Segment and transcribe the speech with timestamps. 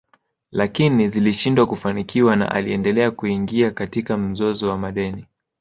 [0.51, 5.25] Lakini zilishindwa kufanikiwa na aliendelea kuingia katika mzozo wa madeni